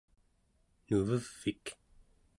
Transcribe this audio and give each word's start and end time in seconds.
nuvevik 0.89 1.65